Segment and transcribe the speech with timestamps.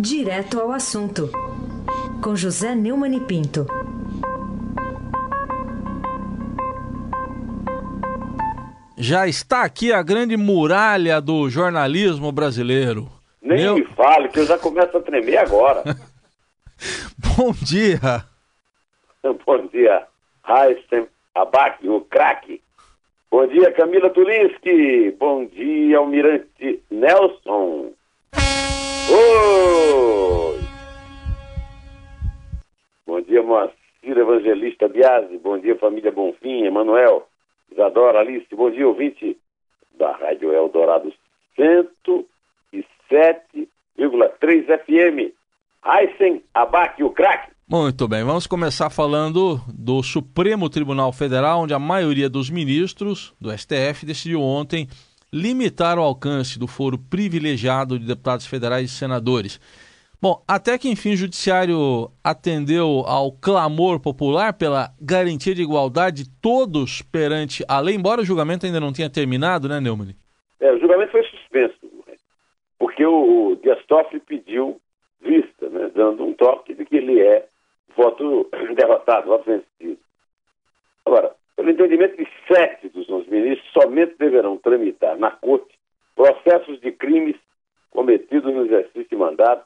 [0.00, 1.28] Direto ao assunto,
[2.22, 3.66] com José Neumann e Pinto.
[8.96, 13.08] Já está aqui a grande muralha do jornalismo brasileiro.
[13.42, 13.74] Nem Meu...
[13.74, 15.82] me fale, que eu já começo a tremer agora.
[17.36, 18.24] Bom dia.
[19.44, 20.06] Bom dia,
[20.48, 22.62] Heisen Abac, o craque.
[23.28, 25.10] Bom dia, Camila Tulinski.
[25.18, 27.90] Bom dia, Almirante Nelson.
[29.10, 29.57] Oi!
[33.08, 33.72] Bom dia, Moacir
[34.04, 35.38] Evangelista Biasi.
[35.38, 37.26] Bom dia, família Bonfim, Emanuel,
[37.72, 38.54] Isadora, Alice.
[38.54, 39.34] Bom dia, ouvinte
[39.98, 41.10] da Rádio Eldorado
[41.58, 42.26] 107,3
[44.84, 45.32] FM.
[45.82, 47.50] Aysen Abac, o craque.
[47.66, 53.50] Muito bem, vamos começar falando do Supremo Tribunal Federal, onde a maioria dos ministros do
[53.50, 54.86] STF decidiu ontem
[55.32, 59.58] limitar o alcance do foro privilegiado de deputados federais e senadores.
[60.20, 66.30] Bom, até que enfim o Judiciário atendeu ao clamor popular pela garantia de igualdade de
[66.42, 70.16] todos perante a lei, embora o julgamento ainda não tenha terminado, né, Neumann?
[70.58, 71.78] É, o julgamento foi suspenso,
[72.80, 74.80] porque o Dias Toffoli pediu
[75.20, 77.46] vista, né, dando um toque de que ele é
[77.96, 80.00] voto derrotado, voto vencido.
[81.06, 85.78] Agora, pelo entendimento de sete dos nossos ministros, somente deverão tramitar na Corte
[86.16, 87.36] processos de crimes
[87.90, 89.64] cometidos no exercício de mandato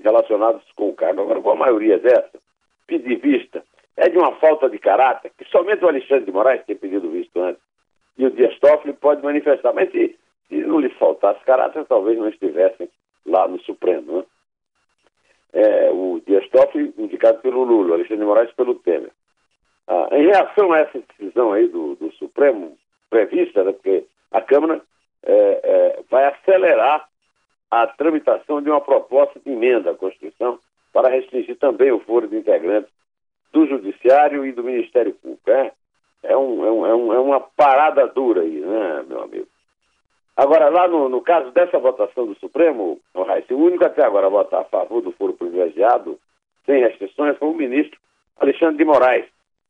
[0.00, 1.22] relacionados com o cargo.
[1.22, 2.38] Agora, com a maioria dessa,
[2.86, 3.62] pedir vista
[3.96, 7.40] é de uma falta de caráter que somente o Alexandre de Moraes tem pedido visto
[7.40, 7.62] antes
[8.18, 9.72] e o Dias Toffoli pode manifestar.
[9.72, 10.16] Mas se,
[10.48, 12.88] se não lhe faltasse caráter, talvez não estivessem
[13.26, 14.18] lá no Supremo.
[14.18, 14.24] Né?
[15.54, 19.12] é, o Dias Toffoli indicado pelo Lula, Alexandre de Moraes pelo Temer.
[19.86, 22.76] Ah, em reação a essa decisão aí do, do Supremo
[23.08, 24.82] prevista, né, porque a Câmara
[25.22, 27.08] é, é, vai acelerar
[27.70, 30.58] a tramitação de uma proposta de emenda à Constituição
[30.94, 32.90] para restringir também o foro de integrantes
[33.52, 35.50] do Judiciário e do Ministério Público.
[35.50, 35.72] É,
[36.22, 39.48] é, é, um, é, um, é uma parada dura aí, né, meu amigo?
[40.36, 44.62] Agora, lá no, no caso dessa votação do Supremo, o único até agora a votar
[44.62, 46.18] a favor do foro privilegiado,
[46.64, 47.98] sem restrições, foi o ministro
[48.38, 49.26] Alexandre de Moraes,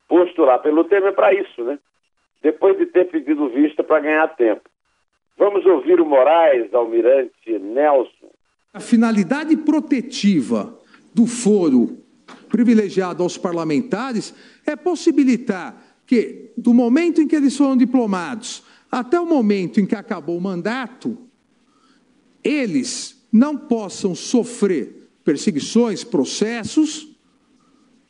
[0.08, 1.78] posto lá pelo Temer para isso, né?
[2.42, 4.68] Depois de ter pedido vista para ganhar tempo.
[5.36, 8.30] Vamos ouvir o Moraes, almirante Nelson.
[8.72, 10.78] A finalidade protetiva
[11.14, 11.98] do foro
[12.48, 14.34] privilegiado aos parlamentares
[14.66, 19.94] é possibilitar que, do momento em que eles foram diplomados até o momento em que
[19.94, 21.16] acabou o mandato,
[22.42, 27.08] eles não possam sofrer perseguições, processos,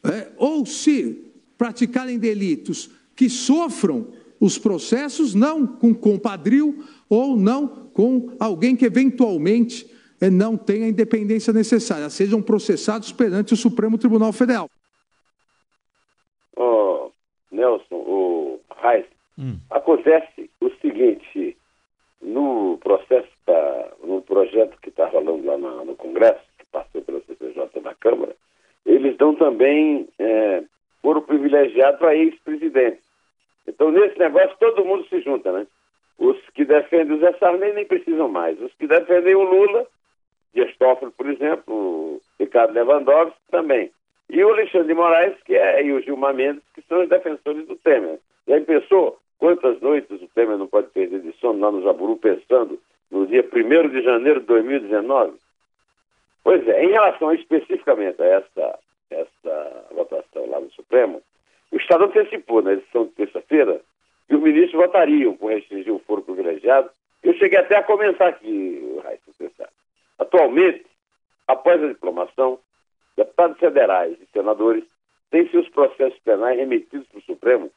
[0.02, 1.22] é, ou se
[1.56, 9.86] praticarem delitos que sofram os processos não com compadril ou não com alguém que eventualmente
[10.20, 14.70] não tenha a independência necessária, sejam processados perante o Supremo Tribunal Federal.
[16.56, 17.10] Oh,
[17.50, 19.06] Nelson, o Reis,
[19.38, 19.58] hum.
[19.70, 21.56] acontece o seguinte,
[22.22, 27.20] no processo, tá, no projeto que está rolando lá na, no Congresso, que passou pela
[27.20, 28.34] CCJ na Câmara,
[28.86, 30.62] eles dão também é,
[31.02, 33.04] foro privilegiado para ex-presidentes.
[33.66, 35.66] Então, nesse negócio, todo mundo se junta, né?
[36.18, 38.60] Os que defendem o Zé Sarney nem precisam mais.
[38.60, 39.86] Os que defendem o Lula,
[40.54, 40.74] Dias
[41.16, 43.90] por exemplo, Ricardo Lewandowski também.
[44.30, 47.66] E o Alexandre de Moraes, que é, e o Gilmar Mendes, que são os defensores
[47.66, 48.18] do Temer.
[48.46, 52.16] E aí pensou, Quantas noites o Temer não pode perder de sono lá no Jaburu
[52.16, 55.34] pensando no dia 1 de janeiro de 2019?
[56.42, 58.78] Pois é, em relação especificamente a essa,
[59.10, 61.20] essa votação lá no Supremo,
[61.70, 63.82] o Estado antecipou na edição de terça-feira
[64.28, 66.88] que os ministros votariam com restringir o foro privilegiado.
[67.22, 69.70] Eu cheguei até a comentar aqui, Raíssa, você sabe.
[70.18, 70.84] Atualmente,
[71.46, 72.58] após a diplomação,
[73.16, 74.84] deputados federais e senadores
[75.30, 77.70] têm seus processos penais remetidos para o Supremo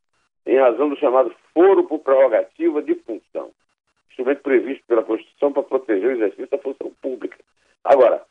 [0.45, 3.51] em razão do chamado foro por prerrogativa de função,
[4.09, 7.37] instrumento previsto pela Constituição para proteger o exercício da função pública.
[7.83, 8.23] Agora,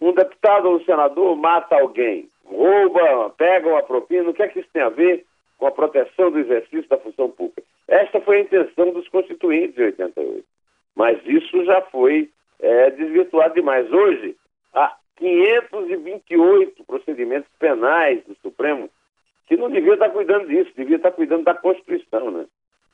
[0.00, 4.60] um deputado ou um senador mata alguém, rouba, pega uma propina, o que é que
[4.60, 5.24] isso tem a ver
[5.56, 7.62] com a proteção do exercício da função pública?
[7.86, 10.44] Esta foi a intenção dos constituintes de 88.
[10.96, 12.28] Mas isso já foi
[13.12, 13.90] desvirtuado demais.
[13.92, 14.36] Hoje,
[14.74, 18.88] há 528 procedimentos penais do Supremo
[19.46, 22.46] que não devia estar cuidando disso, devia estar cuidando da Constituição, né?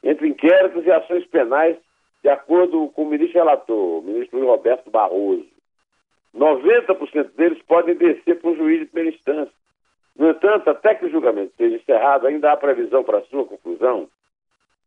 [0.03, 1.76] Entre inquéritos e ações penais,
[2.23, 5.47] de acordo com o ministro relator, o ministro Roberto Barroso.
[6.35, 9.53] 90% deles podem descer para um juiz de primeira instância.
[10.17, 14.09] No entanto, até que o julgamento seja encerrado, ainda há previsão para sua conclusão?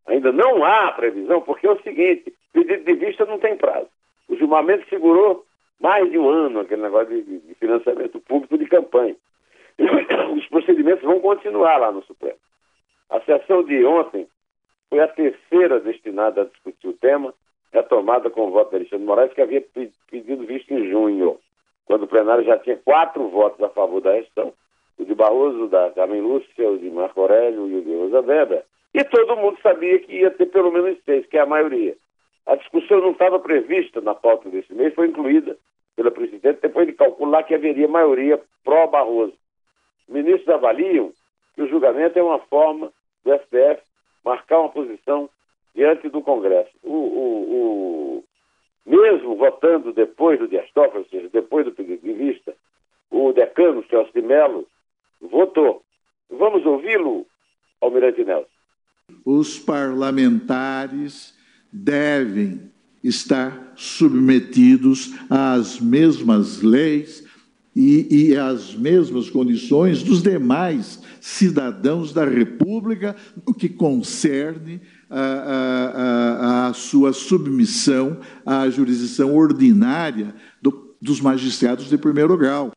[0.07, 3.88] Ainda não há previsão, porque é o seguinte: pedido de vista não tem prazo.
[4.31, 5.45] O julgamento figurou
[5.78, 9.16] mais de um ano aquele negócio de, de financiamento público de campanha.
[10.38, 12.38] Os procedimentos vão continuar lá no Supremo.
[13.10, 14.25] A sessão de ontem
[14.89, 17.33] foi a terceira destinada a discutir o tema,
[17.74, 19.66] retomada com o voto de Alexandre Moraes, que havia
[20.10, 21.38] pedido visto em junho,
[21.86, 24.54] quando o plenário já tinha quatro votos a favor da questão,
[24.98, 28.63] o de Barroso, da Carmen Lúcia, o de Marco Aurélio e o de Rosa Weber,
[28.94, 31.98] e todo mundo sabia que ia ter pelo menos seis, que é a maioria.
[32.46, 35.58] A discussão não estava prevista na pauta desse mês, foi incluída
[35.96, 39.34] pela presidente depois de calcular que haveria maioria pró-Barroso.
[40.08, 41.12] Ministros avaliam
[41.56, 42.92] que o julgamento é uma forma
[43.24, 43.82] do STF
[44.24, 45.30] marcar uma posição
[45.76, 46.72] diante do Congresso.
[46.84, 48.24] O, o, o
[48.86, 52.56] mesmo votando depois do Dias Toffoli, ou seja, depois do pedido de vista,
[53.10, 54.68] o decano Celso de Mello
[55.22, 55.84] votou.
[56.30, 57.26] Vamos ouvi-lo,
[57.80, 58.50] Almirante Nelson.
[59.26, 61.38] Os parlamentares
[61.71, 62.71] devem
[63.03, 67.25] estar submetidos às mesmas leis
[67.75, 73.15] e, e às mesmas condições dos demais cidadãos da República
[73.47, 81.97] no que concerne a, a, a, sua submissão à jurisdição ordinária do, dos magistrados de
[81.97, 82.71] primeiro grau.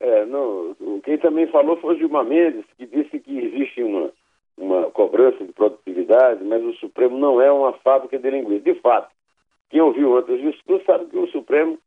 [0.00, 0.74] É, não,
[1.04, 4.10] quem também falou foi o Gilmar Mendes, que disse que existe uma,
[4.56, 8.64] uma cobrança de produtividade, mas o Supremo não é uma fábrica de linguiça.
[8.64, 9.10] De fato,
[9.70, 11.78] quem ouviu outros discursos sabe que o Supremo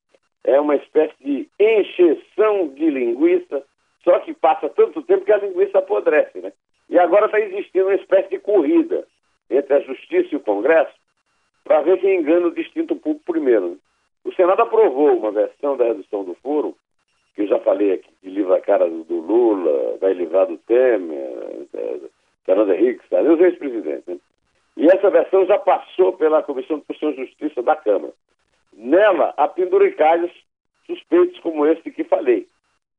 [0.43, 3.63] é uma espécie de encheção de linguiça,
[4.03, 6.53] só que passa tanto tempo que a linguiça apodrece, né?
[6.89, 9.05] E agora está existindo uma espécie de corrida
[9.49, 10.93] entre a Justiça e o Congresso
[11.63, 13.69] para ver quem engana o distinto público primeiro.
[13.69, 13.77] Né?
[14.23, 16.75] O Senado aprovou uma versão da redução do foro,
[17.35, 21.58] que eu já falei aqui, que livra a cara do Lula, vai livrar do Temer,
[22.49, 23.29] Fernando Henrique, sabe?
[23.29, 24.07] os ex-presidentes.
[24.07, 24.17] Né?
[24.75, 28.11] E essa versão já passou pela Comissão de Constituição e Justiça da Câmara.
[28.73, 30.31] Nela, há penduricalhos
[30.87, 32.47] suspeitos como esse que falei,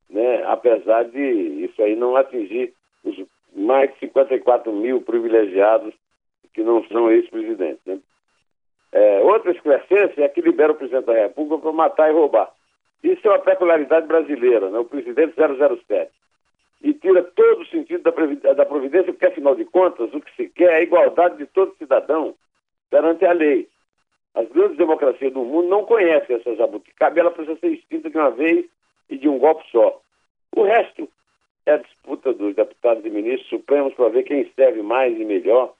[0.09, 0.45] né?
[0.47, 1.21] apesar de
[1.65, 3.17] isso aí não atingir os
[3.53, 5.93] mais de 54 mil privilegiados
[6.55, 7.85] que não são ex-presidentes.
[7.85, 7.99] Né?
[8.93, 12.53] É, outra excrescência é que libera o presidente da República para matar e roubar.
[13.03, 14.79] Isso é uma peculiaridade brasileira, né?
[14.79, 16.20] o presidente 007.
[16.83, 20.71] E tira todo o sentido da providência, porque, afinal de contas, o que se quer
[20.71, 22.35] é a igualdade de todo cidadão
[22.91, 23.69] perante a lei.
[24.35, 28.31] As grandes democracias do mundo não conhecem essa jabuticaba ela precisa ser extinta de uma
[28.31, 28.65] vez
[29.09, 30.01] e de um golpe só.
[30.57, 31.09] O resto
[31.67, 35.75] é a disputa dos deputados e ministros supremos para ver quem serve mais e melhor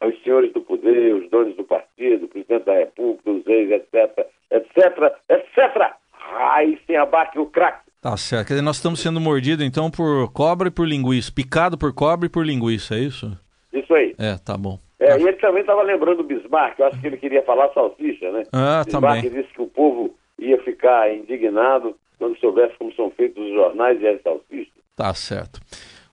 [0.00, 4.26] aos senhores do poder, os donos do partido, o presidente da república, os ex, etc,
[4.50, 5.94] etc, etc.
[6.12, 7.87] Ai, sem abaque o craque.
[8.00, 8.48] Tá certo.
[8.48, 11.32] Quer dizer, nós estamos sendo mordidos então por cobra e por linguiça.
[11.32, 13.36] Picado por cobra e por linguiça, é isso?
[13.72, 14.14] Isso aí.
[14.18, 14.78] É, tá bom.
[15.00, 18.32] É, e ele também estava lembrando o Bismarck, eu acho que ele queria falar salsicha,
[18.32, 18.42] né?
[18.52, 19.42] Ah, Bismarck também.
[19.42, 24.06] disse que o povo ia ficar indignado quando soubesse como são feitos os jornais e
[24.08, 24.72] as salsichas.
[24.96, 25.60] Tá certo.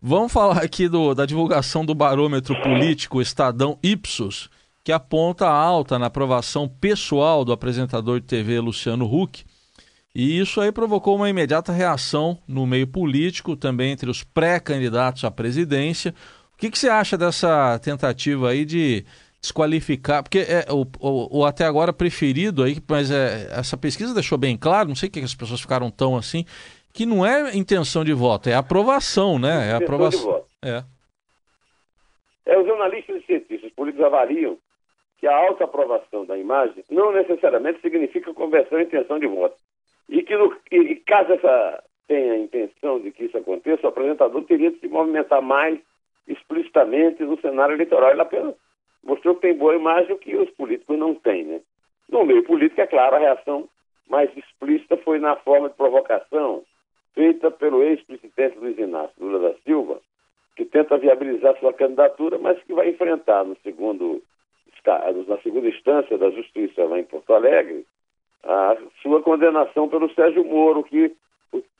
[0.01, 4.49] Vamos falar aqui do, da divulgação do barômetro político Estadão Ipsos,
[4.83, 9.43] que aponta alta na aprovação pessoal do apresentador de TV Luciano Huck.
[10.15, 15.29] E isso aí provocou uma imediata reação no meio político, também entre os pré-candidatos à
[15.29, 16.13] presidência.
[16.53, 19.03] O que, que você acha dessa tentativa aí de
[19.41, 20.23] desqualificar?
[20.23, 24.56] Porque é o, o, o até agora preferido aí, mas é, essa pesquisa deixou bem
[24.57, 26.45] claro, não sei o que as pessoas ficaram tão assim,
[26.94, 29.71] que não é intenção de voto, é aprovação, né?
[29.71, 30.45] É aprovação.
[30.63, 30.81] É.
[32.45, 32.57] é.
[32.57, 34.57] Os jornalistas e cientistas políticos avaliam
[35.19, 39.57] que a alta aprovação da imagem não necessariamente significa conversão e intenção de voto.
[40.09, 44.44] E que, no, e, caso essa tenha a intenção de que isso aconteça, o apresentador
[44.44, 45.80] teria de se movimentar mais
[46.28, 48.12] explicitamente no cenário eleitoral.
[48.12, 48.56] Ele apenas
[49.04, 51.44] mostrou que tem boa imagem, o que os políticos não têm.
[51.45, 51.62] Né?
[52.09, 53.68] No meio político, é claro, a reação
[54.07, 56.64] mais explícita foi na forma de provocação
[57.14, 60.02] feita pelo ex-presidente Luiz Inácio Lula da Silva,
[60.56, 64.21] que tenta viabilizar sua candidatura, mas que vai enfrentar no segundo,
[65.28, 67.85] na segunda instância da Justiça lá em Porto Alegre
[68.45, 71.16] a sua condenação pelo Sérgio Moro, que,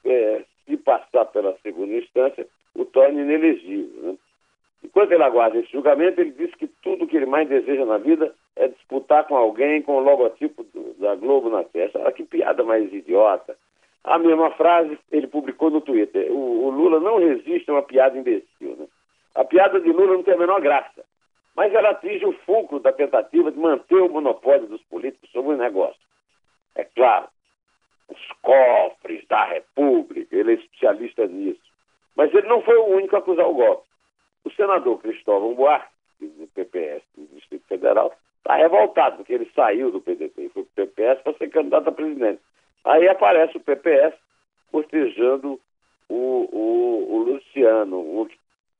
[0.04, 4.02] é, se passar pela segunda instância, o torna inelegível.
[4.02, 4.18] Né?
[4.84, 8.34] Enquanto ele aguarda esse julgamento, ele diz que tudo que ele mais deseja na vida
[8.56, 10.66] é disputar com alguém com o logotipo
[11.00, 12.00] da Globo na testa.
[12.00, 13.58] Olha que piada mais idiota.
[14.04, 16.32] A mesma frase ele publicou no Twitter.
[16.32, 18.76] O, o Lula não resiste a uma piada imbecil.
[18.78, 18.86] Né?
[19.34, 21.04] A piada de Lula não tem a menor graça,
[21.56, 25.58] mas ela atinge o fulcro da tentativa de manter o monopólio dos políticos sobre o
[25.58, 26.00] negócio.
[26.76, 27.28] É claro,
[28.10, 31.62] os cofres da República, ele é especialista nisso.
[32.16, 33.88] Mas ele não foi o único a acusar o golpe.
[34.44, 35.90] O senador Cristóvão Buarque,
[36.22, 40.84] do PPS do Distrito Federal, está revoltado, porque ele saiu do PDT e foi para
[40.84, 42.42] o PPS para ser candidato a presidente.
[42.84, 44.16] Aí aparece o PPS
[44.72, 45.60] cortejando
[46.08, 48.30] o, o, o Luciano, o,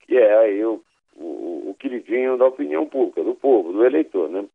[0.02, 0.82] que é aí o,
[1.16, 4.46] o, o queridinho da opinião pública, do povo, do eleitor, né?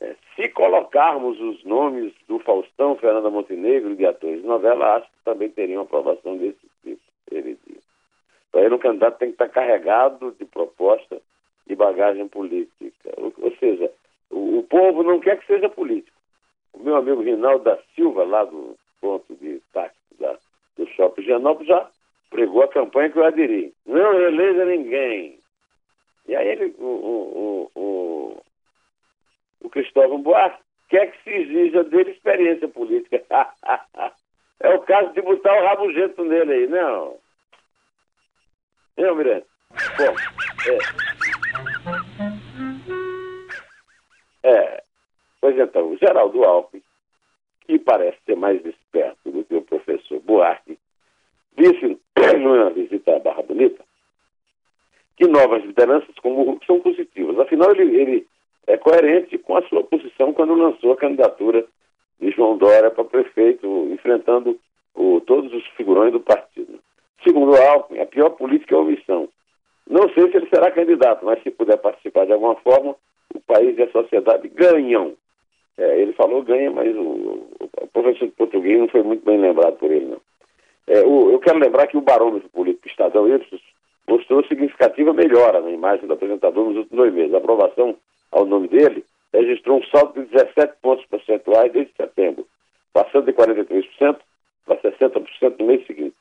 [0.00, 5.24] É, se colocarmos os nomes do Faustão, Fernanda Montenegro de atores de novela, acho que
[5.24, 7.82] também teriam aprovação desse tipo, ele diz.
[8.54, 11.20] Aí, o candidato tem que estar carregado de proposta
[11.68, 13.12] e bagagem política.
[13.16, 13.92] Ou, ou seja,
[14.30, 16.16] o, o, povo não quer que seja político.
[16.72, 20.36] O meu amigo Rinaldo da Silva, lá do ponto de táxi da,
[20.76, 21.88] do Shopping Genópolis, já
[22.30, 23.72] pregou a campanha que eu aderi.
[23.86, 25.38] Não eleja ninguém.
[26.26, 27.69] E aí ele, o, o,
[29.70, 33.22] o Cristóvão Buarque quer que se exija dele experiência política.
[34.60, 37.16] é o caso de botar o rabugento nele aí, não.
[38.98, 39.46] Não, Miranda?
[39.96, 40.16] Bom,
[44.42, 44.48] é.
[44.48, 44.82] é.
[45.40, 46.82] Pois então, o Geraldo Alckmin,
[47.60, 50.76] que parece ser mais esperto do que o professor Buarque,
[51.56, 51.98] disse
[52.40, 53.84] numa visita à Barra Bonita
[55.16, 57.38] que novas lideranças como são positivas.
[57.38, 58.26] Afinal, ele, ele
[58.66, 61.64] é coerente com a sua posição quando lançou a candidatura
[62.20, 64.58] de João Dória para prefeito, enfrentando
[64.94, 66.78] o, todos os figurões do partido.
[67.24, 69.28] Segundo Alckmin, a pior política é a omissão.
[69.88, 72.94] Não sei se ele será candidato, mas se puder participar de alguma forma,
[73.34, 75.14] o país e a sociedade ganham.
[75.76, 79.76] É, ele falou ganha, mas o, o, professor de português não foi muito bem lembrado
[79.78, 80.20] por ele, não.
[80.86, 83.60] É, o, eu quero lembrar que o barômetro político Estadão Ipsos
[84.06, 87.34] mostrou significativa melhora na imagem do apresentador nos últimos dois meses.
[87.34, 87.96] A aprovação
[88.30, 92.46] ao nome dele registrou um salto de 17 pontos percentuais desde setembro,
[92.92, 94.18] passando de 43%
[94.66, 96.14] para 60% no mês seguinte.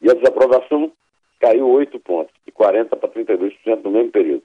[0.00, 0.92] E a desaprovação
[1.40, 4.42] caiu 8 pontos, de 40% para 32% no mesmo período.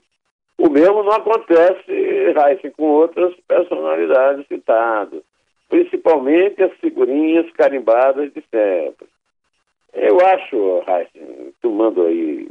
[0.58, 5.22] O mesmo não acontece, Raíssa, com outras personalidades citadas,
[5.68, 9.06] principalmente as figurinhas carimbadas de sempre.
[9.92, 11.18] Eu acho, Raíssa,
[11.62, 12.48] tomando aí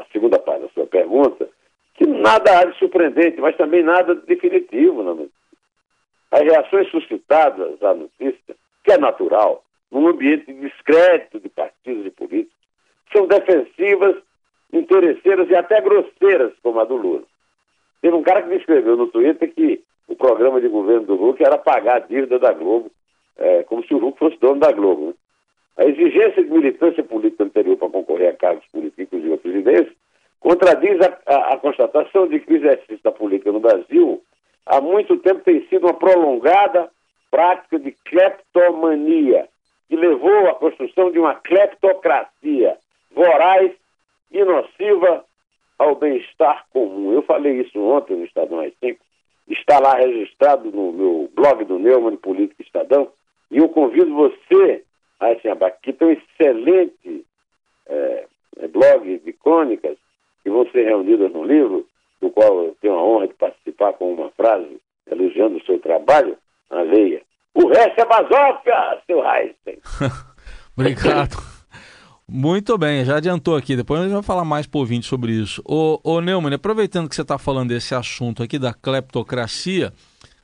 [0.00, 1.48] a segunda parte da sua pergunta,
[1.94, 5.30] que nada há de surpreendente, mas também nada de definitivo notícia.
[6.30, 12.54] As reações suscitadas à notícia, que é natural, num ambiente discreto de partidos e políticos,
[13.12, 14.16] são defensivas,
[14.72, 17.22] interesseiras e até grosseiras, como a do Lula.
[18.02, 21.42] Teve um cara que me escreveu no Twitter que o programa de governo do Hulk
[21.44, 22.90] era pagar a dívida da Globo,
[23.38, 25.06] é, como se o Hulk fosse dono da Globo.
[25.06, 25.14] Né?
[25.76, 29.94] A exigência de militância política anterior para concorrer a cargos políticos e a presidência
[30.44, 34.22] contradiz a, a, a, constatação de que o exercício da política no Brasil
[34.66, 36.90] há muito tempo tem sido uma prolongada
[37.30, 39.48] prática de cleptomania,
[39.88, 42.76] que levou à construção de uma cleptocracia
[43.10, 43.72] voraz
[44.30, 45.24] e nociva
[45.78, 47.14] ao bem-estar comum.
[47.14, 49.00] Eu falei isso ontem no Estadão às 5,
[49.48, 53.08] está lá registrado no meu blog do Neumann Política Estadão,
[53.50, 54.84] e eu convido você,
[55.22, 57.24] Eisenbach, que tem um excelente
[57.86, 58.26] é,
[58.68, 59.96] blog de crônicas,
[60.44, 61.86] que vão ser reunidas no livro,
[62.20, 64.78] do qual eu tenho a honra de participar com uma frase
[65.10, 66.36] elogiando o seu trabalho,
[66.70, 67.22] a leia.
[67.54, 69.78] O resto é basófia, seu Heisen.
[70.76, 71.36] Obrigado.
[72.26, 75.62] Muito bem, já adiantou aqui, depois a gente vai falar mais por ouvinte sobre isso.
[75.64, 79.92] Ô, ô Neumann, aproveitando que você está falando desse assunto aqui da cleptocracia,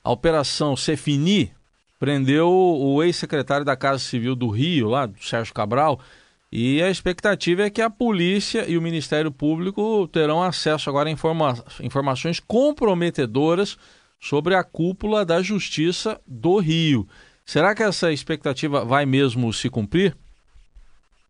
[0.04, 1.50] a Operação Cefini
[1.98, 5.98] prendeu o ex-secretário da Casa Civil do Rio, lá, do Sérgio Cabral,
[6.52, 11.12] e a expectativa é que a polícia e o Ministério Público terão acesso agora a
[11.12, 13.76] informa informações comprometedoras
[14.18, 17.06] sobre a cúpula da Justiça do Rio.
[17.44, 20.14] Será que essa expectativa vai mesmo se cumprir?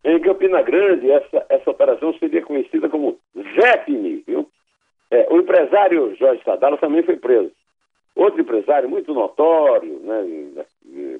[0.02, 4.48] Em Campina Grande, essa, essa operação seria conhecida como ZEPNI, viu?
[5.10, 7.52] É, o empresário Jorge Sadala também foi preso.
[8.16, 10.64] Outro empresário muito notório, né,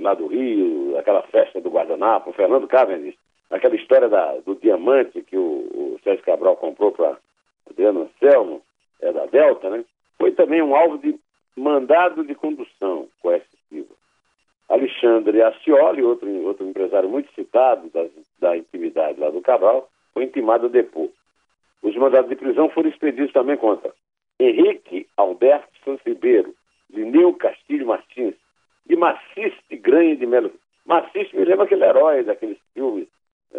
[0.00, 3.16] lá do Rio, aquela festa do Guardanapo, Fernando Cavendish,
[3.50, 7.18] aquela história da, do diamante que o, o Sérgio Cabral comprou para
[7.68, 8.62] Adriano Anselmo,
[9.00, 9.84] é da Delta, né?
[10.18, 11.18] Foi também um alvo de
[11.56, 13.94] mandado de condução coercitiva.
[14.68, 18.06] Alexandre Ascioli, outro, outro empresário muito citado da,
[18.38, 21.08] da intimidade lá do Cabral, foi intimado a depor.
[21.82, 23.92] Os mandados de prisão foram expedidos também contra
[24.38, 26.54] Henrique Alberto Santos Ribeiro,
[26.90, 28.34] Lineu Castilho Martins
[28.88, 30.52] e Maciste Granha de Melo.
[30.86, 33.08] Maciste me lembra aquele herói daqueles filmes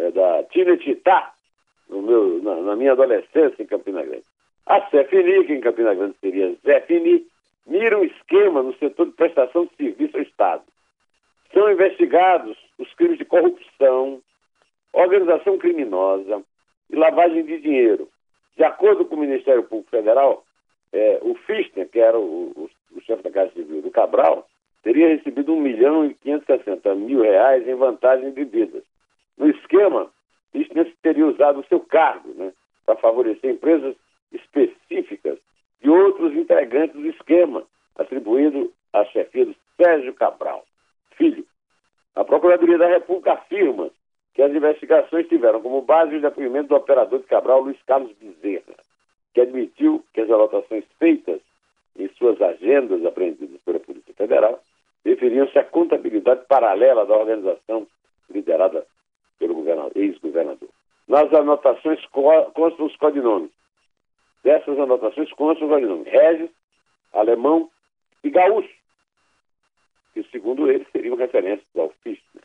[0.02, 0.44] é, da
[1.88, 4.24] meu, na, na, minha adolescência em Campina Grande.
[4.66, 7.26] A Cefini, que em Campina Grande seria Zefini,
[7.66, 10.62] mira um esquema no setor de prestação de serviço ao Estado.
[11.52, 14.20] São investigados os crimes de corrupção,
[14.92, 16.42] organização criminosa
[16.90, 18.08] e lavagem de dinheiro.
[18.56, 20.44] De acordo com o Ministério Público Federal,
[20.92, 24.46] é, o Fischner, que era o, o o chefe da Casa Civil do Cabral,
[24.82, 28.82] teria recebido 1 milhão e 560 mil reais em vantagens devidas.
[29.42, 30.08] No esquema,
[30.52, 32.52] Kirchner teria usado o seu cargo né,
[32.86, 33.96] para favorecer empresas
[34.30, 35.36] específicas
[35.82, 37.64] e outros integrantes do esquema,
[37.96, 40.64] atribuindo a chefia do Sérgio Cabral,
[41.16, 41.44] filho.
[42.14, 43.90] A Procuradoria da República afirma
[44.32, 48.76] que as investigações tiveram como base o depoimento do operador de Cabral, Luiz Carlos Bezerra,
[49.34, 51.40] que admitiu que as anotações feitas
[51.98, 54.62] em suas agendas apreendidas pela Polícia Federal
[55.04, 57.88] referiam-se à contabilidade paralela da organização
[58.30, 58.86] liderada
[60.32, 60.68] ex-governador.
[61.06, 63.50] Nas anotações constam os codinomes.
[64.42, 66.50] Dessas anotações constam os codinomes Regis,
[67.12, 67.70] Alemão
[68.24, 68.74] e Gaúcho,
[70.14, 72.44] que segundo ele seriam referências ao Fischner.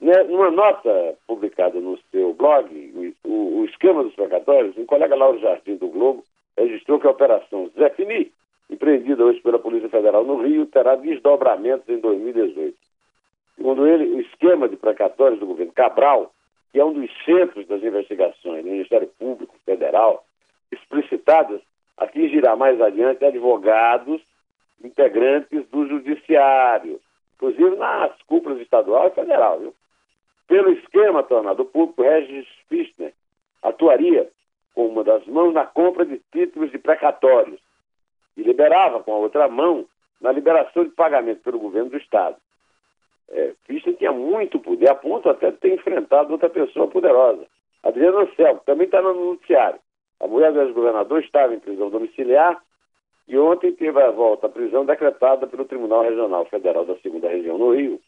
[0.00, 5.38] Né, numa nota publicada no seu blog, o, o esquema dos precatórios, um colega Lauro
[5.40, 6.24] Jardim do Globo
[6.56, 8.32] registrou que a operação Zé Fini,
[8.70, 12.74] empreendida hoje pela Polícia Federal no Rio, terá desdobramentos em 2018.
[13.56, 16.32] Segundo ele, o esquema de precatórios do governo Cabral,
[16.72, 20.24] que é um dos centros das investigações do Ministério Público Federal,
[20.70, 21.60] explicitadas,
[21.96, 24.20] atingirá mais adiante advogados
[24.82, 27.00] integrantes do Judiciário,
[27.34, 29.58] inclusive nas cúpulas estadual e federal.
[29.60, 29.74] Viu?
[30.48, 33.12] Pelo esquema tornado público, Regis Fischner
[33.62, 34.28] atuaria
[34.74, 37.60] com uma das mãos na compra de títulos de precatórios
[38.36, 39.86] e liberava com a outra mão
[40.20, 42.36] na liberação de pagamento pelo governo do Estado.
[43.30, 47.46] É, Fischner tinha muito poder, a ponto até de ter enfrentado outra pessoa poderosa,
[47.82, 49.78] Adriana Ancel, que também está no noticiário.
[50.18, 52.60] A mulher do ex-governador estava em prisão domiciliar
[53.26, 57.56] e ontem teve a volta à prisão decretada pelo Tribunal Regional Federal da Segunda Região
[57.56, 58.00] no Rio,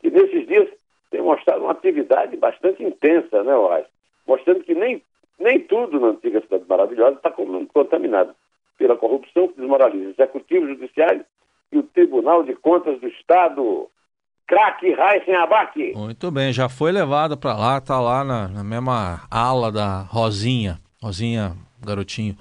[0.00, 0.68] que nesses dias
[1.10, 3.84] tem mostrado uma atividade bastante intensa, né, Oás?
[4.26, 5.02] Mostrando que nem,
[5.38, 8.34] nem tudo na antiga cidade maravilhosa está contaminado
[8.78, 11.24] pela corrupção que desmoraliza o Executivo, Judiciário
[11.72, 13.88] e o Tribunal de Contas do Estado.
[14.50, 15.92] Craque Raíssen Abac.
[15.94, 20.80] Muito bem, já foi levada para lá, está lá na, na, mesma ala da Rosinha.
[21.00, 22.36] Rosinha, garotinho.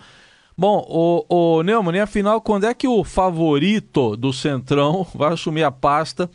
[0.57, 5.63] Bom, o, o Neumann, e afinal, quando é que o favorito do Centrão vai assumir
[5.63, 6.27] a pasta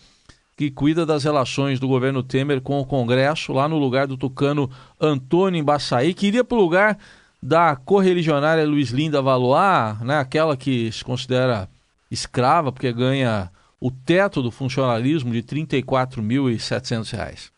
[0.57, 4.71] que cuida das relações do governo Temer com o Congresso, lá no lugar do tucano
[5.01, 6.97] Antônio Embaçaí, que iria para o lugar
[7.43, 11.69] da correligionária Luiz Linda Valois, né, aquela que se considera
[12.13, 17.53] escrava, porque ganha o teto do funcionalismo de R$ 34.700.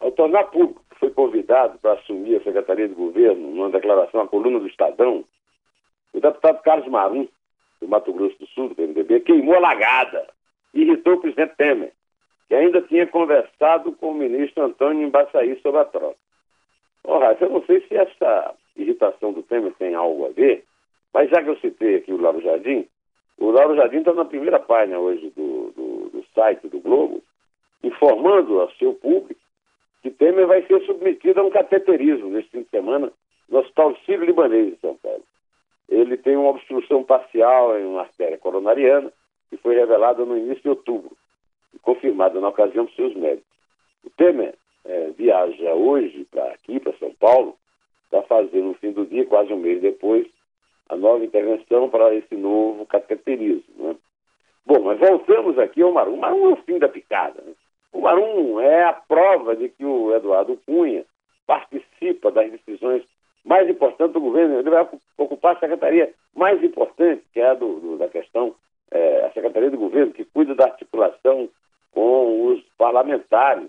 [0.00, 4.28] Ao tornar público que foi convidado para assumir a Secretaria de Governo, numa declaração à
[4.28, 5.24] coluna do Estadão,
[6.12, 7.26] o deputado Carlos Marum,
[7.80, 10.26] do Mato Grosso do Sul, do PMDB, queimou a lagada
[10.74, 11.92] irritou o presidente Temer,
[12.48, 16.16] que ainda tinha conversado com o ministro Antônio Embaçaí sobre a troca.
[17.04, 20.64] Ora, eu não sei se essa irritação do Temer tem algo a ver,
[21.12, 22.86] mas já que eu citei aqui o Lauro Jardim,
[23.38, 27.22] o Lauro Jardim está na primeira página hoje do, do, do site do Globo,
[27.82, 29.40] informando ao seu público
[30.02, 33.10] que Temer vai ser submetido a um cateterismo neste fim de semana
[33.48, 35.22] no Hospital Sírio-Libanês de São Paulo.
[35.88, 39.10] Ele tem uma obstrução parcial em uma artéria coronariana,
[39.48, 41.16] que foi revelada no início de outubro
[41.74, 43.48] e confirmada na ocasião por seus médicos.
[44.04, 47.56] O Temer é, viaja hoje para aqui, para São Paulo,
[48.10, 50.26] para fazer no fim do dia, quase um mês depois,
[50.88, 53.74] a nova intervenção para esse novo cateterismo.
[53.76, 53.96] Né?
[54.66, 56.14] Bom, mas voltamos aqui ao Marum.
[56.14, 57.42] O Marum é o fim da picada.
[57.42, 57.52] Né?
[57.92, 61.04] O Marum é a prova de que o Eduardo Cunha
[61.46, 63.04] participa das decisões
[63.44, 64.58] mais importantes do governo.
[64.58, 68.54] Ele vai ocupar a secretaria mais importante, que é a do, do, da questão
[68.90, 71.48] é, a Secretaria do Governo, que cuida da articulação
[71.92, 73.68] com os parlamentares.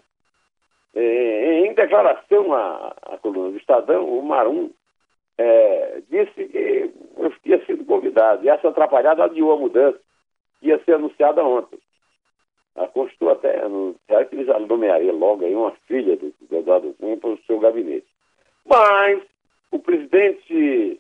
[0.94, 4.70] É, em declaração à, à, coluna do Estadão, o Marum
[5.38, 8.44] é, disse que eu tinha sido convidado.
[8.44, 10.00] E essa atrapalhada adiou a mudança,
[10.60, 11.80] que ia ser anunciada ontem.
[12.76, 16.94] Ela constou até no que ele já nomearia logo aí uma filha do, do Eduardo
[17.00, 18.08] Cunha para o seu gabinete.
[18.66, 19.24] Mas
[19.72, 21.00] o presidente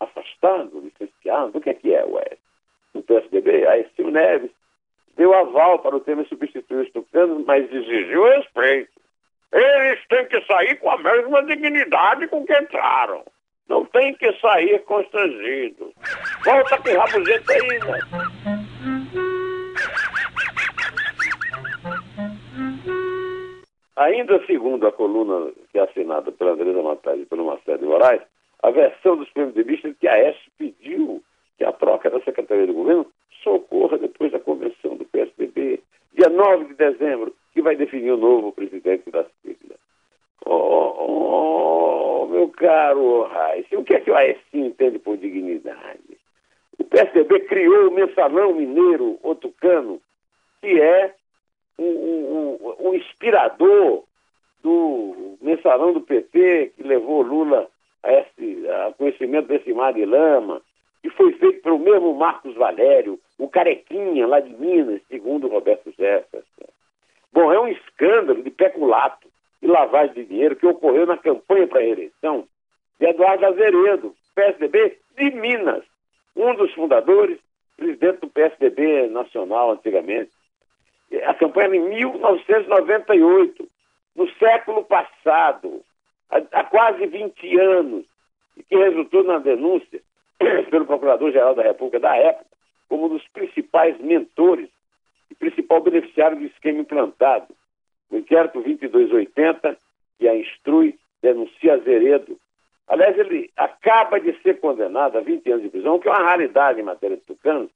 [0.00, 2.36] afastado, licenciado, o que é que é, ué?
[2.94, 4.50] do PSDB, Aécio Neves,
[5.16, 8.90] deu aval para o Temer substituir os tucanos, mas exigiu respeito.
[9.52, 13.24] Eles têm que sair com a mesma dignidade com que entraram.
[13.68, 15.92] Não tem que sair constrangidos.
[16.44, 18.00] Volta com rabugento aí, né?
[23.96, 28.22] Ainda segundo a coluna que é assinada pela Andresa Matais e pelo Marcelo de Moraes,
[28.62, 31.22] a versão dos PMDBistas que a Aécio pediu
[31.58, 33.06] que a troca da Secretaria do Governo
[33.42, 35.80] só ocorra depois da convenção do PSDB,
[36.14, 39.24] dia 9 de dezembro, que vai definir o novo presidente da
[40.48, 40.54] sigla.
[40.54, 46.18] Oh, oh, meu caro Raíssa, o que é que o AEC entende por dignidade?
[46.78, 50.00] O PSDB criou o mensalão mineiro, o tucano,
[50.60, 51.14] que é
[51.78, 54.04] um, um, um inspirador
[54.62, 57.68] do mensalão do PT, que levou Lula
[58.02, 60.62] a, esse, a conhecimento desse mar de lama,
[61.02, 66.46] que foi feito pelo mesmo Marcos Valério, o Carequinha, lá de Minas, segundo Roberto Jefferson.
[67.32, 69.28] Bom, é um escândalo de peculato
[69.60, 72.46] e lavagem de dinheiro que ocorreu na campanha para a reeleição
[72.98, 75.84] de Eduardo Azeredo, PSDB de Minas,
[76.36, 77.38] um dos fundadores,
[77.76, 80.30] presidente do PSDB nacional antigamente.
[81.24, 83.68] A campanha era em 1998,
[84.14, 85.82] no século passado,
[86.30, 88.04] há, há quase 20 anos,
[88.56, 90.00] e que resultou na denúncia
[90.70, 92.48] pelo Procurador-Geral da República da época
[92.88, 94.68] como um dos principais mentores
[95.30, 97.54] e principal beneficiário do esquema implantado.
[98.10, 99.76] O inquérito 2280,
[100.18, 102.38] que a instrui, denuncia Azeredo.
[102.86, 106.24] Aliás, ele acaba de ser condenado a 20 anos de prisão, o que é uma
[106.24, 107.70] raridade em matéria de tucanos,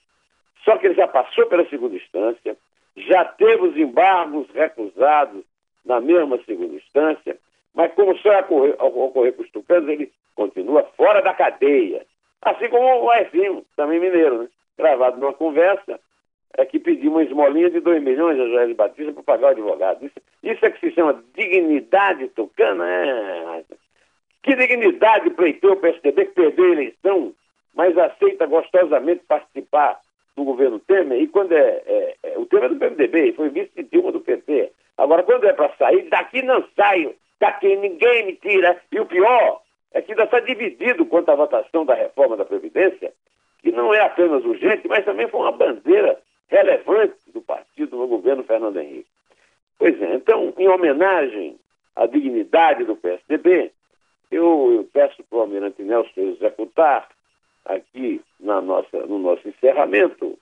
[0.64, 2.57] só que ele já passou pela segunda instância,
[2.97, 5.45] já teve os embargos recusados
[5.85, 7.37] na mesma segunda instância,
[7.75, 12.07] mas como só ocorrer, ocorrer com os tucanos, ele continua fora da cadeia.
[12.40, 14.49] Assim como o Ezinho, também mineiro, né?
[14.77, 16.01] gravado numa conversa,
[16.57, 20.05] é que pediu uma esmolinha de 2 milhões a Joel Batista para pagar o advogado.
[20.05, 22.85] Isso, isso, é que se chama dignidade tucana.
[22.87, 23.65] É...
[24.43, 27.33] Que dignidade pleiteou o PSDB que perdeu a eleição,
[27.75, 30.01] mas aceita gostosamente participar
[30.37, 31.21] do governo Temer.
[31.21, 34.21] E quando é, é, é o Temer é do PMDB, foi vice de Dilma do
[34.21, 34.73] PT.
[34.99, 38.81] Agora, quando é para sair, daqui não saio, daqui ninguém me tira.
[38.91, 39.62] E o pior
[39.93, 43.12] é que ainda está dividido quanto à votação da reforma da Previdência,
[43.62, 46.19] que não é apenas urgente, mas também foi uma bandeira
[46.53, 49.09] relevante do partido no governo Fernando Henrique.
[49.79, 51.59] Pois é, então, em homenagem
[51.97, 53.73] à dignidade do PSDB,
[54.31, 57.09] eu, eu peço para o Almirante Nelson executar
[57.65, 60.38] aqui na nossa, no nosso encerramento,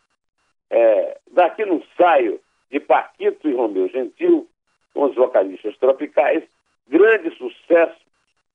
[0.69, 4.49] é, daqui no saio de Paquito e Romeu Gentil,
[4.93, 6.43] com os vocalistas tropicais,
[6.89, 8.01] grande sucesso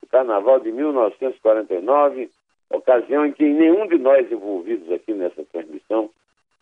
[0.02, 2.30] do Carnaval de 1949,
[2.70, 6.10] ocasião em que nenhum de nós envolvidos aqui nessa transmissão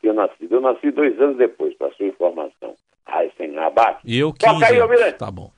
[0.03, 0.55] tinha nascido.
[0.55, 2.75] Eu nasci dois anos depois, para sua informação.
[3.05, 4.01] Ai, sem abate.
[4.03, 5.17] E eu 15 Toca aí, Almirante.
[5.17, 5.49] Tá bom.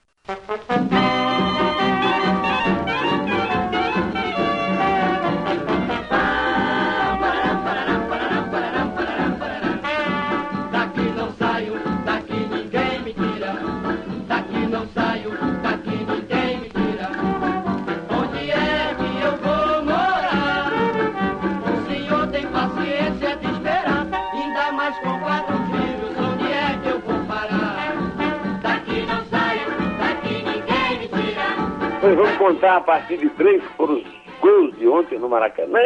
[32.45, 34.03] Contar a partir de três foram os
[34.39, 35.79] gols de ontem no Maracanã,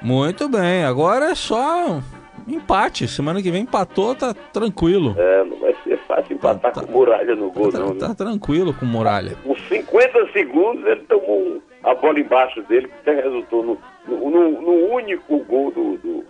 [0.00, 2.00] Muito bem, agora é só
[2.48, 3.06] empate.
[3.06, 5.14] Semana que vem empatou, tá tranquilo.
[5.18, 7.94] É, não vai ser fácil empatar tá, com muralha no gol, tá, não.
[7.94, 9.36] Tá, tranquilo com muralha.
[9.44, 14.94] Com 50 segundos ele tomou a bola embaixo dele, que resultou no, no, no, no
[14.94, 16.24] único gol do, do,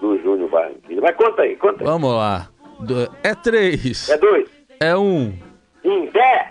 [0.00, 1.02] do Júnior Barranquilla.
[1.02, 1.86] Mas conta aí, conta aí.
[1.86, 2.48] Vamos lá.
[3.22, 4.08] É três.
[4.08, 4.48] É dois.
[4.80, 5.32] É um.
[5.84, 6.50] Em pé.